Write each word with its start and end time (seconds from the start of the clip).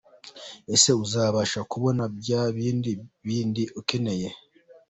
Ese 0.73 0.91
uzabasha 1.05 1.59
kubona 1.71 2.03
bya 2.19 2.41
bindi 2.55 2.91
bindi 3.27 3.63
ukeneye. 3.79 4.27